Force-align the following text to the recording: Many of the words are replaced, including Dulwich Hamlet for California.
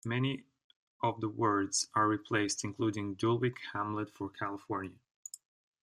Many 0.03 0.45
of 1.03 1.21
the 1.21 1.29
words 1.29 1.87
are 1.93 2.07
replaced, 2.07 2.63
including 2.63 3.13
Dulwich 3.13 3.57
Hamlet 3.73 4.09
for 4.09 4.31
California. 4.31 4.97